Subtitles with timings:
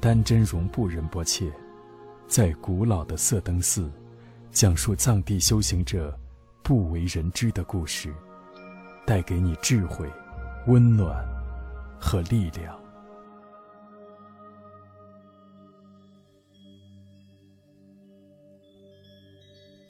[0.00, 1.52] 丹真容布仁波切，
[2.28, 3.90] 在古老的色灯寺，
[4.52, 6.16] 讲述藏地修行者
[6.62, 8.14] 不为人知的故事，
[9.04, 10.08] 带给你智慧、
[10.68, 11.26] 温暖
[11.98, 12.78] 和力量。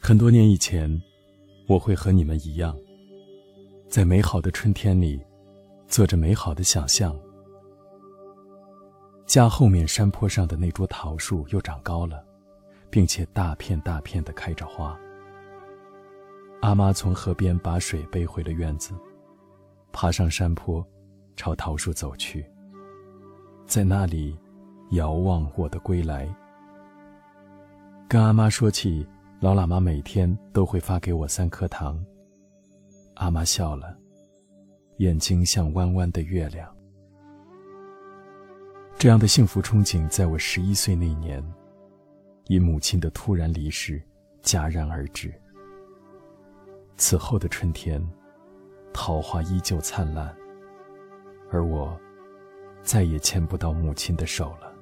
[0.00, 0.90] 很多年以前，
[1.66, 2.74] 我会和你们一样，
[3.90, 5.20] 在美好的春天里，
[5.86, 7.14] 做着美好的想象。
[9.28, 12.24] 家后面山坡上的那株桃树又长高了，
[12.88, 14.98] 并且大片大片的开着花。
[16.62, 18.94] 阿妈从河边把水背回了院子，
[19.92, 20.82] 爬上山坡，
[21.36, 22.42] 朝桃树走去。
[23.66, 24.34] 在那里，
[24.92, 26.26] 遥望我的归来。
[28.08, 29.06] 跟阿妈说起。
[29.40, 32.04] 老喇嘛每天都会发给我三颗糖。
[33.14, 33.96] 阿妈笑了，
[34.96, 36.68] 眼睛像弯弯的月亮。
[38.98, 41.40] 这样的幸福憧憬，在我十一岁那年，
[42.48, 44.02] 因母亲的突然离世
[44.42, 45.32] 戛然而止。
[46.96, 48.04] 此后的春天，
[48.92, 50.36] 桃花依旧灿烂，
[51.48, 51.96] 而我
[52.82, 54.74] 再也牵不到母亲的手了。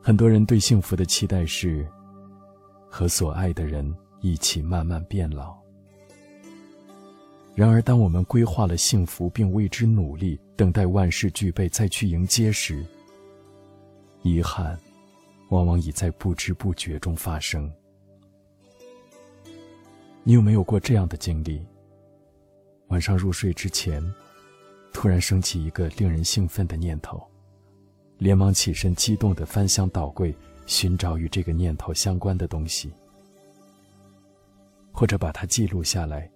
[0.00, 1.86] 很多人对幸福的期待是。
[2.96, 5.63] 和所爱的人一起慢慢变老。
[7.54, 12.84] 然而，当我们规划了幸福并为之努力，等待万事俱备再去迎接时，
[14.22, 14.76] 遗憾
[15.50, 17.70] 往往已在不知不觉中发生。
[20.24, 21.64] 你有没有过这样的经历？
[22.88, 24.02] 晚上入睡之前，
[24.92, 27.22] 突然升起一个令人兴奋的念头，
[28.18, 30.34] 连忙起身，激动地翻箱倒柜。
[30.66, 32.90] 寻找与这个念头相关的东西，
[34.92, 36.26] 或者把它记录下来，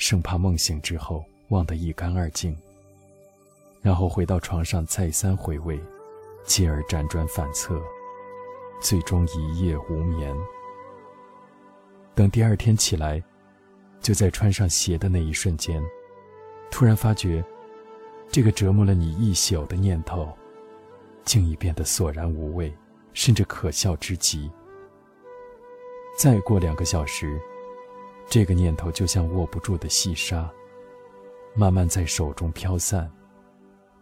[0.00, 2.56] 生怕梦醒之后忘得一干二净。
[3.82, 5.78] 然后回到床上再三回味，
[6.42, 7.78] 继而辗转反侧，
[8.80, 10.34] 最终一夜无眠。
[12.14, 13.22] 等第二天起来，
[14.00, 15.82] 就在穿上鞋的那一瞬间，
[16.70, 17.44] 突然发觉，
[18.30, 20.28] 这个折磨了你一宿的念头，
[21.26, 22.72] 竟已变得索然无味。
[23.12, 24.48] 甚至可笑之极。
[26.16, 27.40] 再过两个小时，
[28.30, 30.48] 这个念头就像握不住的细沙，
[31.52, 33.10] 慢慢在手中飘散，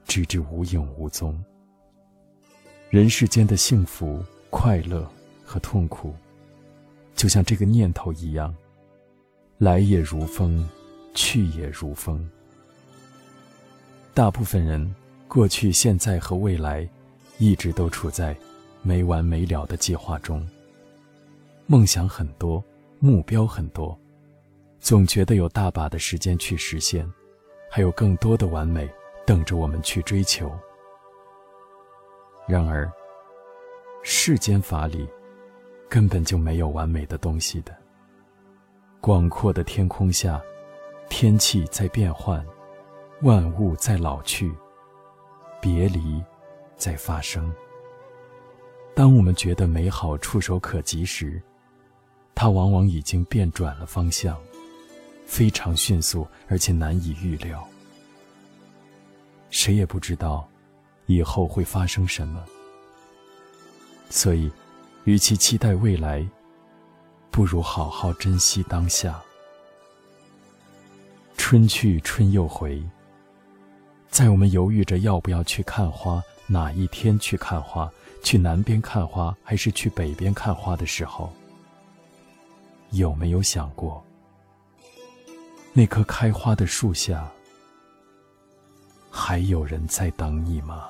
[0.06, 1.42] 直至无影无踪。
[2.90, 5.10] 人世间的幸福、快乐
[5.42, 6.14] 和痛苦，
[7.16, 8.54] 就像这个念头一样，
[9.56, 10.68] 来也如风，
[11.14, 12.30] 去也如风。
[14.12, 14.94] 大部分人，
[15.26, 16.86] 过去、现在和未来，
[17.38, 18.36] 一直都处在。
[18.82, 20.46] 没完没了的计划中，
[21.66, 22.62] 梦想很多，
[23.00, 23.98] 目标很多，
[24.80, 27.10] 总觉得有大把的时间去实现，
[27.70, 28.88] 还有更多的完美
[29.26, 30.50] 等着我们去追求。
[32.46, 32.90] 然而，
[34.02, 35.06] 世间法里
[35.88, 37.76] 根本就没有完美的东西的。
[39.00, 40.40] 广阔的天空下，
[41.10, 42.44] 天气在变换，
[43.22, 44.50] 万物在老去，
[45.60, 46.22] 别离
[46.76, 47.52] 在发生。
[48.94, 51.40] 当我们觉得美好触手可及时，
[52.34, 54.40] 它往往已经变转了方向，
[55.28, 57.64] 非常迅速，而且难以预料。
[59.50, 60.48] 谁也不知道
[61.06, 62.42] 以后会发生什么。
[64.08, 64.50] 所以，
[65.04, 66.26] 与其期待未来，
[67.30, 69.22] 不如好好珍惜当下。
[71.36, 72.82] 春去春又回，
[74.08, 77.88] 在我们犹豫着要不要去看花，哪一天去看花。
[78.24, 81.32] 去南边看花还是去北边看花的时候，
[82.90, 84.04] 有没有想过，
[85.78, 87.30] 那棵开花的树下，
[89.12, 90.88] 还有人在等你吗？